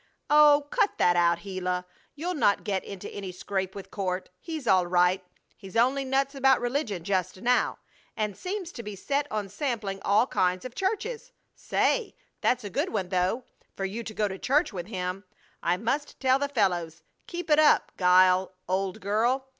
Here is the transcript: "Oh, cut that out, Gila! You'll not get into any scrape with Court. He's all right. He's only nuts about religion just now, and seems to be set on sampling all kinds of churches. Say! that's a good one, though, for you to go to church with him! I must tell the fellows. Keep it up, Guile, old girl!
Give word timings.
"Oh, 0.31 0.65
cut 0.71 0.97
that 0.97 1.15
out, 1.15 1.41
Gila! 1.43 1.85
You'll 2.15 2.33
not 2.33 2.63
get 2.63 2.83
into 2.83 3.07
any 3.11 3.31
scrape 3.31 3.75
with 3.75 3.91
Court. 3.91 4.31
He's 4.39 4.65
all 4.65 4.87
right. 4.87 5.23
He's 5.55 5.77
only 5.77 6.03
nuts 6.03 6.33
about 6.33 6.59
religion 6.59 7.03
just 7.03 7.39
now, 7.43 7.77
and 8.17 8.35
seems 8.35 8.71
to 8.71 8.81
be 8.81 8.95
set 8.95 9.27
on 9.31 9.47
sampling 9.47 10.01
all 10.03 10.25
kinds 10.25 10.65
of 10.65 10.73
churches. 10.73 11.31
Say! 11.53 12.15
that's 12.41 12.63
a 12.63 12.69
good 12.71 12.89
one, 12.91 13.09
though, 13.09 13.43
for 13.75 13.85
you 13.85 14.03
to 14.05 14.13
go 14.15 14.27
to 14.27 14.39
church 14.39 14.73
with 14.73 14.87
him! 14.87 15.23
I 15.61 15.77
must 15.77 16.19
tell 16.19 16.39
the 16.39 16.49
fellows. 16.49 17.03
Keep 17.27 17.51
it 17.51 17.59
up, 17.59 17.91
Guile, 17.97 18.53
old 18.67 19.01
girl! 19.01 19.45